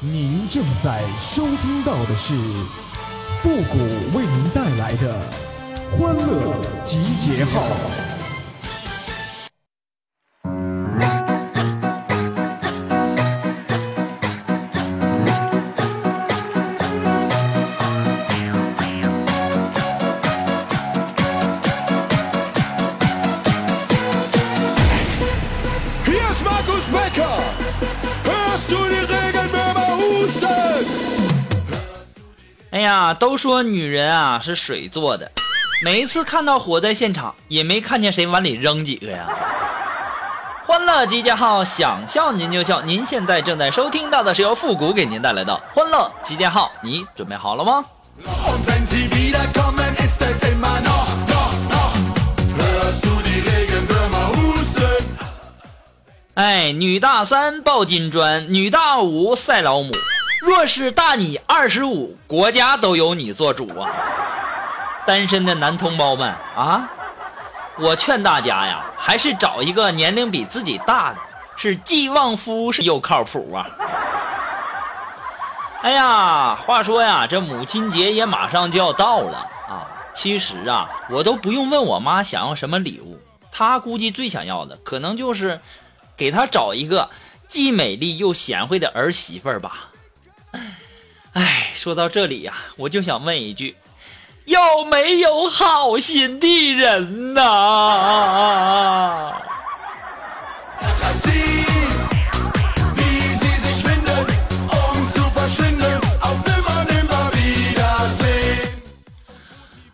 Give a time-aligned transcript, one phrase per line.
[0.00, 2.32] 您正在收听到的是
[3.40, 5.20] 复古为您带来的
[5.90, 6.54] 欢乐
[6.86, 8.17] 集结号。
[32.70, 35.32] 哎呀，都说女人啊是水做的，
[35.82, 39.26] 每一次看到火灾现场，也没看见谁往里扔几个呀。
[40.66, 42.82] 欢乐集结号，想笑您就笑。
[42.82, 47.82] 您现在正在收听到的是由复古给您带来的欢乐集结号，你准备好了吗？
[56.34, 59.90] 哎，女大三抱金砖，女大五赛老母。
[60.40, 63.90] 若是大你二十五，国家都由你做主啊！
[65.04, 66.88] 单身的男同胞们啊，
[67.76, 71.18] 我劝大家呀，还是找一个年龄比自己大的，
[71.56, 73.66] 是既旺夫是又靠谱啊！
[75.82, 79.86] 哎呀，话说呀，这母亲节也马上就要到了啊。
[80.14, 83.18] 其实啊，我都不用问我妈想要什么礼物，
[83.50, 85.60] 她估计最想要的可能就是
[86.16, 87.10] 给她找一个
[87.48, 89.88] 既美丽又贤惠的儿媳妇儿吧。
[91.38, 93.76] 哎，说到这里呀，我就想问一句，
[94.46, 97.40] 有没有好心的人呐？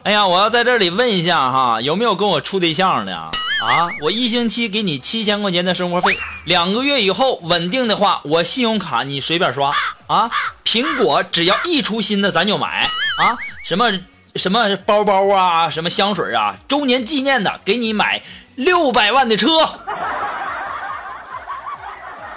[0.04, 3.30] 哎呀，我要在这里问一下哈，有没有跟我处对象的？
[3.64, 3.88] 啊？
[4.02, 9.74] 我一星期给你七千块钱的生活费，两个月以后稳定的话，我信用卡你随便刷
[10.06, 10.30] 啊。
[10.64, 12.82] 苹果只要一出新的咱就买
[13.18, 13.90] 啊，什么
[14.36, 18.22] 什么包包啊，什么香水啊，周年纪念的给你买
[18.56, 19.48] 六百万的车。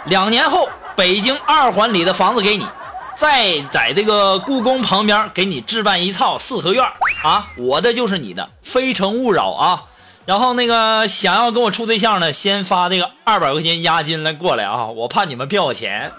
[0.05, 2.65] 两年后，北京二环里的房子给你，
[3.17, 6.85] 再在这个故宫旁边给你置办一套四合院
[7.23, 9.83] 啊，我的就是你的，非诚勿扰啊。
[10.27, 16.11] 然后那个想要跟我处对象的，先发这个二百块钱押金来过来啊，我怕你们骗我钱。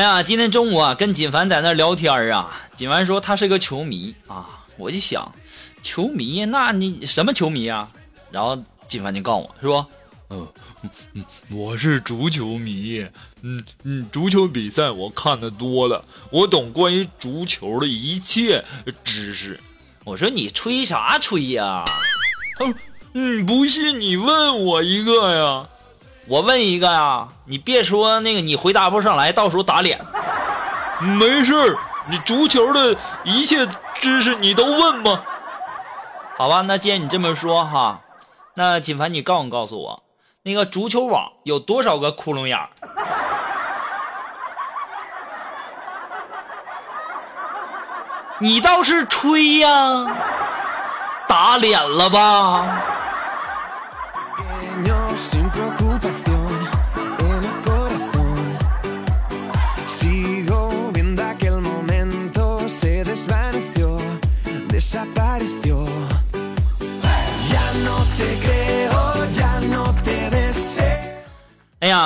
[0.00, 5.30] 哎呀，今天中午啊，跟锦凡在那聊天儿啊，锦凡说他是个球迷啊，我就想，
[5.82, 7.86] 球迷那你什么球迷啊？
[8.30, 8.56] 然后
[8.88, 9.86] 锦凡就告诉我说，
[10.28, 10.48] 呃，
[10.80, 13.06] 嗯嗯，我是足球迷，
[13.42, 18.64] 嗯嗯，足球比赛我看的多了，我懂关于足球的一切
[19.04, 19.60] 知识。
[20.04, 21.84] 我说你吹啥吹呀？
[22.58, 22.74] 他说，
[23.12, 25.68] 嗯，不信你问我一个呀。
[26.30, 30.00] 我问一个呀，你别说那个你回答不上来，到时候打脸。
[31.00, 31.76] 没事儿，
[32.08, 35.24] 你足球的一切知识你都问吧。
[36.36, 37.98] 好吧，那既然你这么说哈，
[38.54, 40.04] 那锦凡你告诉告诉我，
[40.44, 42.68] 那个足球网有多少个窟窿眼儿？
[48.38, 49.68] 你倒是吹呀，
[51.26, 52.68] 打脸了吧？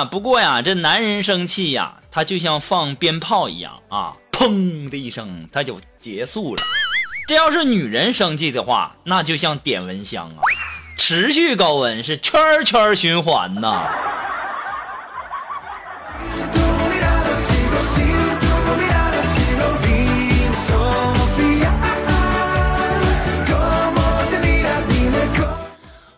[0.09, 6.63] 不过呀，这男人生气呀，他就像放鞭炮一样啊，砰的一声，他就结束了。
[7.27, 10.41] 这要是女人生气的话，那就像点蚊香啊，
[10.97, 13.89] 持续高温是圈圈循环呐。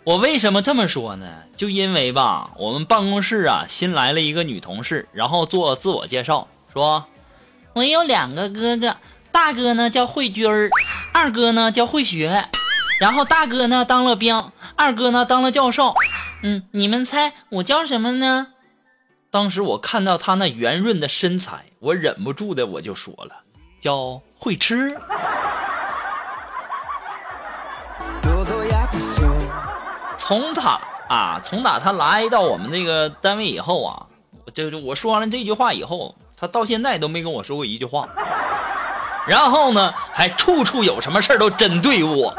[0.08, 1.28] 我为什么这么说呢？
[1.58, 7.06] 就因为吧，我们办公室啊新来了一个女同事，然后做自我介绍，说
[7.74, 8.96] 我有两个哥哥，
[9.34, 10.70] 大哥呢叫慧军儿，
[11.14, 12.48] 二哥呢叫慧学，
[13.02, 15.94] 然后大哥呢当了兵，二哥呢当了教授。
[16.42, 18.48] 嗯，你们猜我叫什么呢？
[19.30, 23.36] 当时我看到他那圆润的身材，我忍不住的我就说了，
[23.82, 24.98] 叫会吃。
[30.28, 30.78] 从他
[31.08, 33.96] 啊，从打他来到我们这个单位以后啊，
[34.54, 38.10] 就就我说完了这句话以后，他到现在都没跟我说过一句话。
[39.26, 42.36] 然后呢，还处处有什么事都针对我。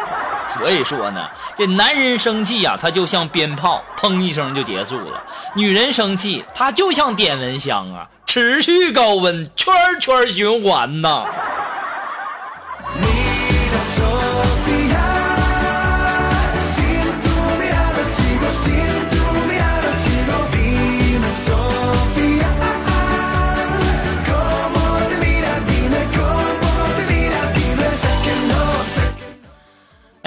[0.48, 5.22] 所以说呢，这男人生气呀、他就像鞭炮，砰一声就结束了；
[5.54, 11.24] 女人生气，她就像点蚊香啊，持续高温，圈圈循环呐。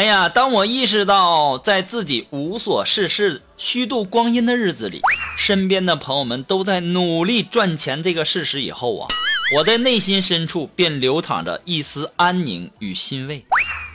[0.02, 5.00] 哎呀，当我意识到在自己无所事事、虚度光阴的日子里，
[5.38, 9.08] 身边的朋友们都在努力赚钱这个事实以后啊，
[9.58, 13.46] 我在内心深处便流淌着一丝安宁与欣慰。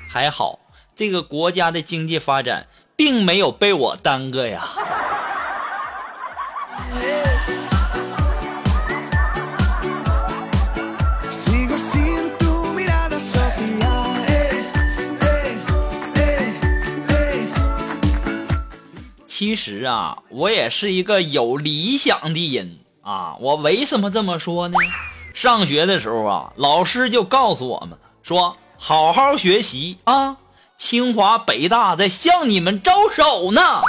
[0.09, 0.61] 还好，
[0.95, 4.69] 这个国家的经济发展并没有被我耽搁呀。
[19.39, 23.37] 其实啊，我也是一个有理想的人啊。
[23.39, 24.79] 我为什么这么说呢？
[25.35, 30.39] 上学的时候啊，老师就告诉我们，说好好学习啊，
[30.79, 33.83] 清华北大在向你们招手呢。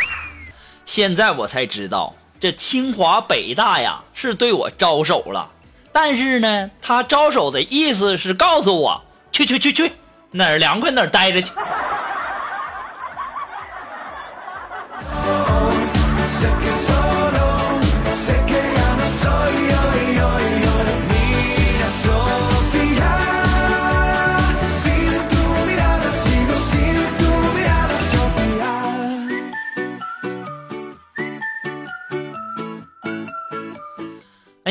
[0.86, 5.50] 现在我才知道，这清华北大呀是对我招手了，
[5.94, 9.02] 但是呢，他招手的意思是告诉我，
[9.32, 9.94] 去去去去，
[10.32, 11.54] 哪儿凉快哪儿待着去。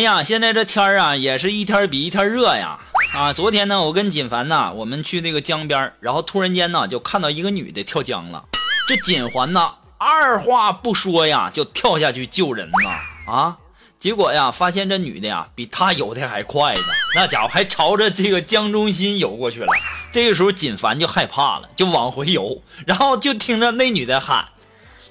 [0.06, 2.78] 呀，现在这天儿啊，也是一天比一天热呀！
[3.12, 8.44] 啊，昨天呢，我跟锦凡呐，我们去那个江边，然后突然间呢，就看到一个女的跳江了。
[8.86, 13.32] 这锦环呐，二话不说呀，就跳下去救人呐！
[13.32, 13.56] 啊，
[13.98, 16.80] 结果呀，发现这女的呀，比他游的还快呢，
[17.16, 19.66] 那家伙还朝着这个江中心游过去了。
[20.12, 24.44] 这个时候，锦凡就害怕了，就往回游，然后就听着那女的喊：“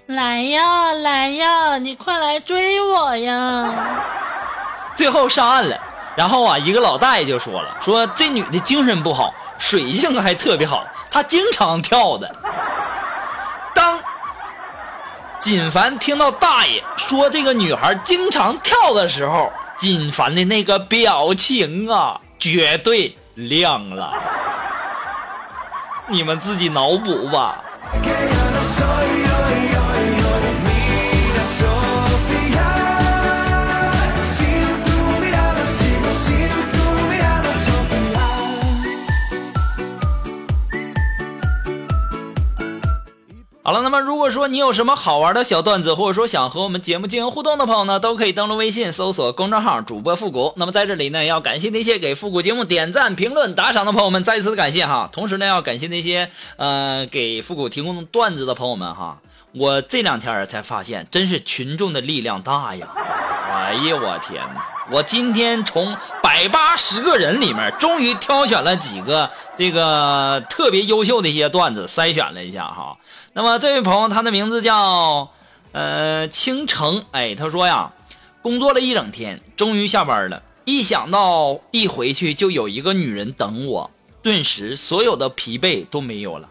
[0.08, 3.76] 来呀，来呀，你快来追我呀！”
[4.96, 5.78] 最后上岸了，
[6.16, 12.34] 然后啊，一个老大爷就说了，说这女的精神不好，水性还特别好，她经常跳的。
[13.74, 14.00] 当
[15.42, 24.14] 锦凡听到大爷说这个女孩经常跳的时候，锦凡的那个表情啊，绝对亮了。
[26.08, 27.62] 你们自己脑补吧。
[43.68, 50.54] 好了，那么如果说你有什么好玩的小段子，或者说想和我们节目进行互动的朋友呢，都可以登录微信搜索公众号“主播复古”。
[50.56, 55.10] 那么在这里呢，要感谢那些给复古节目点赞、评论、打赏的朋友们，再一次的感谢哈。
[55.12, 59.18] 同时呢，要感谢那些呃给复古提供段子的朋友们哈。
[59.54, 62.88] 我这两天才发现，真是群众的力量大呀！
[63.66, 64.64] 哎呀，我天哪！
[64.92, 72.96] 我今天从百八十个人里面，终于挑选了几个这个特别优秀的一些段子，筛选了一下哈。
[73.34, 75.32] 那么这位朋友，他的名字叫
[75.72, 77.92] 呃倾城，哎，他说呀，
[78.44, 83.90] 工作了一整天，终于下班了，一想到一回去就有一个女人等我，
[84.22, 86.48] 顿时所有的疲惫都没有了。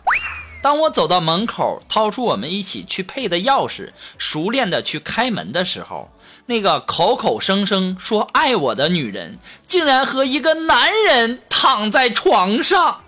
[0.65, 6.11] 当我走到门口，掏出我们一起去配的钥匙，熟练的去开门的时候，
[6.47, 13.03] 那个口口声声说爱我的女人，竟然和一个男人躺在床上。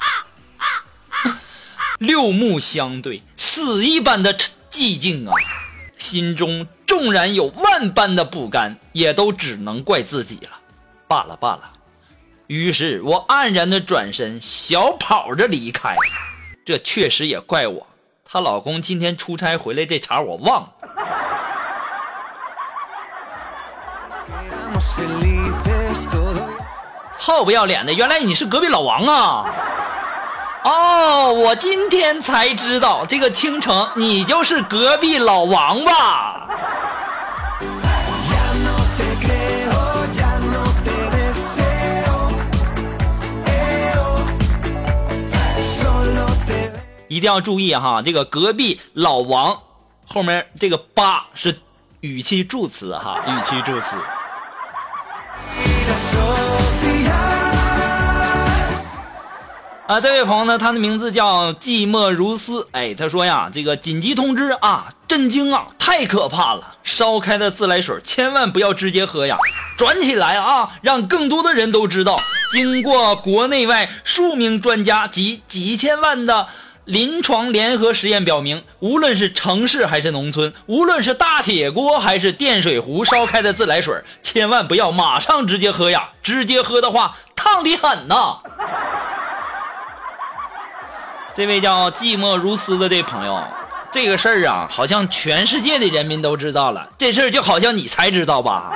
[1.96, 4.36] 六目相对，死一般的
[4.70, 5.32] 寂静啊！
[5.96, 10.50] 心中纵然有万般的不甘，也都只能怪自己了。
[11.08, 11.72] 罢了罢了。
[12.48, 15.96] 于是我黯然的转身，小跑着离开。
[16.66, 17.86] 这确实也怪我，
[18.24, 20.72] 她老公今天出差回来这茬我忘了。
[27.16, 29.46] 好不要脸的，原来你是隔壁老王啊！
[30.64, 36.35] 哦，我今天才知道，这个倾城你就是隔壁老王吧？
[47.16, 49.58] 一定要注意哈，这个隔壁老王
[50.04, 51.58] 后面这个八是
[52.00, 53.96] 语气助词哈，语气助词。
[59.86, 62.68] 啊，这位朋友呢，他的名字叫寂寞如斯。
[62.72, 66.74] 哎，他说呀，这个紧急通知啊，震惊啊，太可怕了！
[66.82, 69.38] 烧开的自来水千万不要直接喝呀，
[69.78, 72.16] 转起来啊，让更多的人都知道。
[72.52, 76.46] 经过国内外数名专家及几千万的
[76.86, 88.38] 临床联合实验表明，无论是城市还是农村，无论是大铁锅还是电水壶烧开的自来水，千万不要马上直接喝呀，直接喝的话烫的很呐。
[91.34, 93.42] 这位叫寂寞如斯的这朋友，
[93.90, 96.88] 这个事儿啊，好像全世界的人民都知道了。
[96.96, 98.72] 这事儿就好像你才知道吧？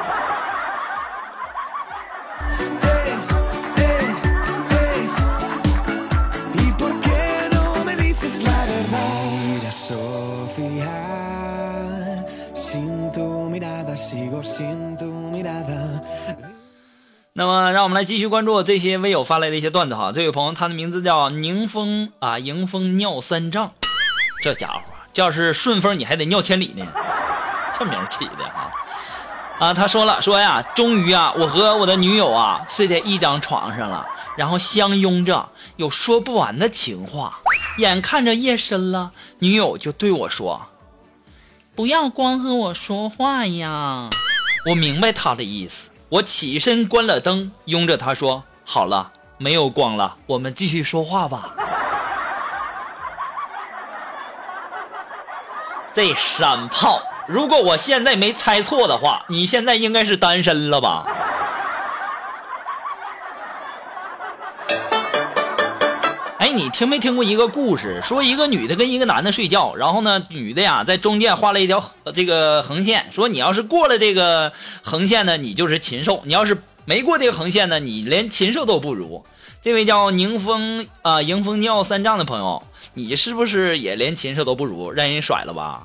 [9.90, 10.87] Sofía,
[12.54, 16.00] sin tu mirada sigo sin tu mirada.
[17.32, 20.12] 那么，让我们来继续关注这些微友发来的一些段子哈。
[20.14, 23.73] 这位朋友，他的名字叫宁风啊，迎风尿三丈，
[24.44, 24.80] 这家伙
[25.12, 26.87] 这要是顺风，你还得尿千里呢。
[27.76, 28.70] 这名起的哈
[29.59, 34.06] 啊，他说了说呀，终于啊，我和我的女友啊睡在一张床上了，
[34.37, 37.40] 然后相拥着，有说不完的情话。
[37.78, 40.66] 眼看着夜深了，女友就对我说
[41.74, 44.10] ：“不要光和我说话呀。”
[44.66, 51.54] 我明白她的意思，我起身关了灯，拥着她说：“好了，没有光了，我们继续说话吧。
[55.94, 61.06] ”这山炮，如果我现在没猜错的话，你现在应该是单身了吧？
[66.52, 68.00] 你听没听过一个故事？
[68.02, 74.52] 说一个女的跟一个男的睡觉，然后呢，女的呀在中间画了一条这个横线，说你要是过了这个
[74.83, 79.25] 横线呢，你就是禽兽；你要是没过这个横线呢，你连禽兽都不如。
[79.62, 82.62] 这位叫宁风啊、迎风尿三丈的朋友，
[82.95, 85.85] 你是不是也连禽兽都不如，让人甩了吧？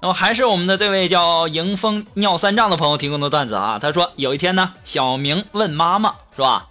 [0.00, 6.68] 那么还是我们的这位叫迎风尿三丈的朋友提供的段子啊，他说有一天呢，小明问妈妈是吧？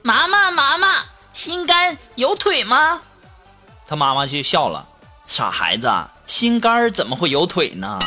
[0.00, 0.88] 妈妈妈妈，
[1.34, 3.02] 心肝有腿吗？
[3.86, 4.88] 他妈妈就笑了，
[5.26, 5.92] 傻孩子，
[6.26, 7.98] 心肝儿怎么会有腿呢？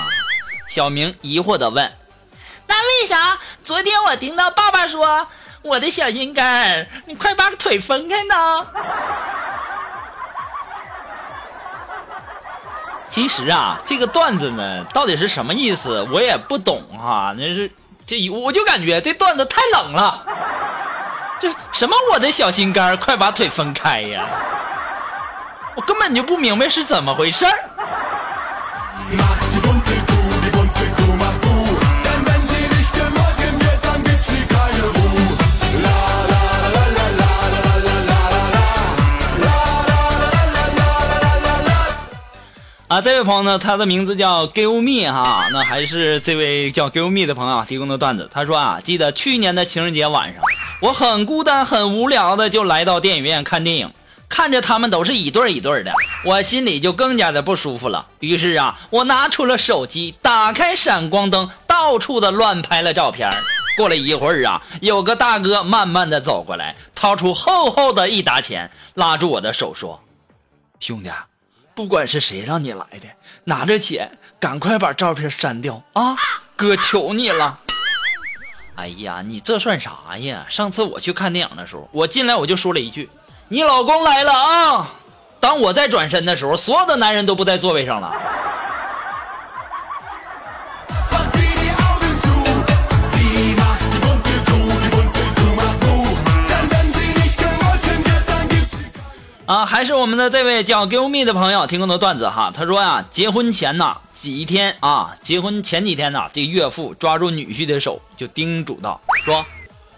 [0.67, 1.95] 小明疑惑的问
[2.65, 5.27] ：“那为啥昨天我听到爸爸说
[5.61, 8.65] 我的小心肝儿，你快把腿分开呢？”
[13.09, 17.71] 其实啊，这个段子呢，到底是什么意思，我也不懂哈、那是
[18.05, 20.23] 这，我就感觉这段子太冷了。
[21.39, 24.25] 这什么我的小心肝，快把腿分开呀！
[25.75, 27.53] 我根本就不明白是怎么回事儿。
[43.01, 48.27] 这位朋友呢，他的名字叫 Give Me 哈，那还是这位叫 Give Me 的朋友提供的段子。
[48.33, 50.43] 他说啊，记得去年的情人节晚上，
[50.81, 53.93] 我很孤单、很无聊的就来到电影院看电影，
[54.27, 55.91] 看着他们都是一对一对的，
[56.25, 58.07] 我心里就更加的不舒服了。
[58.19, 63.29] 于是啊，我拿出了手机，打开闪光灯，到处的乱拍了照片。
[63.77, 70.01] 过了一会儿啊，有个大哥慢慢的走过来，掏出厚厚的一沓钱，拉住我的手说
[70.79, 71.11] ：“兄弟。”
[71.77, 73.07] 不管是谁让你来的，
[73.43, 76.17] 拿着钱赶快把照片删掉啊！
[76.55, 77.59] 哥求你了。
[78.73, 80.43] 哎呀，你这算啥呀？
[80.49, 83.07] 上次我去看电影的时候，我进来我就说了一句
[83.49, 84.89] ：“你老公来了啊！”
[85.39, 88.11] 当我再转身的时候，所有的男人都不在座位上了。
[99.67, 102.49] 还是我们的这位叫 Give Me 的朋友提供的段子哈。
[102.55, 109.45] 他说呀，结婚前呐几天啊，结婚前几天呐，这岳父抓住女婿的手，就叮嘱道说：“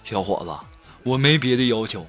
[0.03, 0.51] 小伙子，
[1.03, 2.03] 我没别的要求，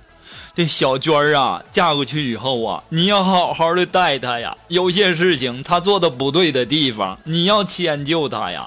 [0.54, 4.56] 这小娟儿啊，嫁过去以后啊，你要好好的待她呀。
[4.68, 8.66] 有些事情她做的不对的地方，你要迁就她呀。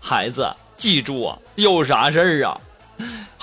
[0.00, 2.56] 孩子，记住啊，有啥事儿啊，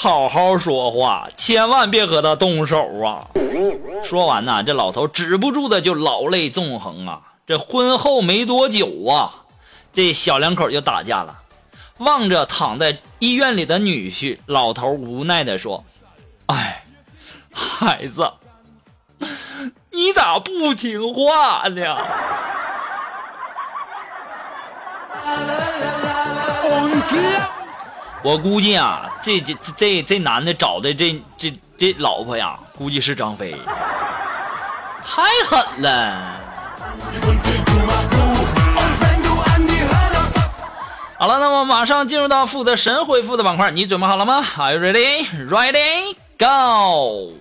[0.01, 3.27] 好好说话，千万别和他动手啊。”
[4.01, 7.19] 说完呐，这老头止不住的就老泪纵横啊。
[7.45, 9.43] 这婚后没多久啊，
[9.91, 11.37] 这小两口就打架了。
[11.97, 15.83] 望着躺在医院里的女婿，老头无奈的说
[16.47, 16.85] ：“哎，
[17.51, 18.31] 孩子，
[19.91, 21.97] 你咋不听话呢？”
[28.21, 33.55] 我估计啊，这这这这这男的找的这这这老婆呀，估计是张飞，
[35.03, 36.35] 太狠了。
[41.17, 45.25] 好了，那么马上进入到负责神回复的板块，你准备好了吗？Are you ready?
[45.49, 46.15] Ready?
[46.37, 47.33] Go!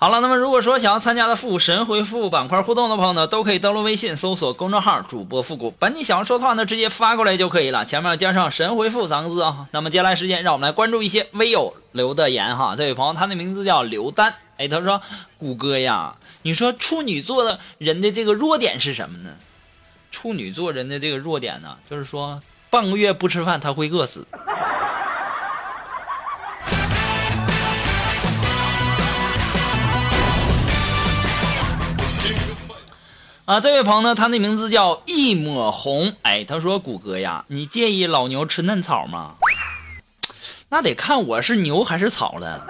[0.00, 9.66] 好了，那么如果说想要参加的复古神回复板块互动的朋友呢，都可以登录微信搜索公众号主播复古，把你想要说的话呢直接发过来就可以了，前面加上神回复三个字啊。
[9.72, 12.76] 那么接下来时间，让我们来关注一些微友留的言哈。
[12.76, 15.02] 这位朋友他的名字叫刘丹，哎，他说
[15.36, 19.30] 谷歌呀，你说处女座的人的这个弱点是什么呢？
[20.12, 22.40] 处女座人的这个弱点呢，就是说
[22.70, 24.24] 半个月不吃饭他会饿死。
[33.48, 36.12] 啊，这位朋友呢，他的名字叫一抹红。
[36.20, 39.36] 哎，他说：“谷歌呀，你介意老牛吃嫩草吗？
[40.68, 42.66] 那得看我是牛还是草了。”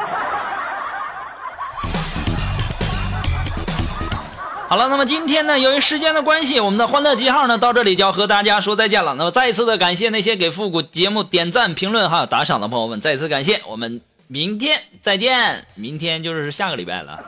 [4.70, 9.16] 好了，那么今天呢，由于时间的关系，我们的欢乐记号呢到这里就要和大家说再见了。
[9.16, 13.60] 那么再一次的感谢那些给复古节目点赞、评论还有打赏的朋友们，再次感谢。
[13.66, 17.18] 我们明天再见，明天就是下个礼拜了。